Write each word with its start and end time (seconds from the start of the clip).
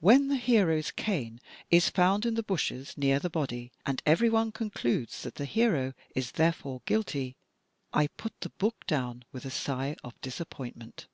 When 0.00 0.28
the 0.28 0.36
hero's 0.36 0.90
cane 0.90 1.40
is 1.70 1.88
found 1.88 2.26
in 2.26 2.34
the 2.34 2.42
bushes 2.42 2.98
near 2.98 3.18
the 3.18 3.30
body, 3.30 3.72
and 3.86 4.02
everyone 4.04 4.52
concludes 4.52 5.22
that 5.22 5.36
the 5.36 5.46
hero 5.46 5.94
is 6.14 6.32
therefore 6.32 6.82
guilty, 6.84 7.38
I 7.90 8.08
put 8.08 8.38
the 8.42 8.50
book 8.50 8.86
down 8.86 9.24
with 9.32 9.46
a 9.46 9.50
sigh 9.50 9.96
of 10.04 10.20
dis 10.20 10.38
appointment." 10.38 11.06